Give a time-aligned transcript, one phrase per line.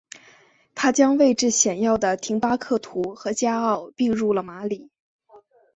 [0.73, 4.89] 他将位置显要的廷巴克图和加奥并入了马里。